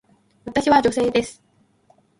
[0.45, 1.43] 私は女性です。